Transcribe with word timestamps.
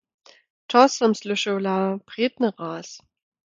To 0.69 0.87
som 0.89 1.15
słyšała 1.15 1.99
prědny 2.07 2.49
raz. 2.59 3.01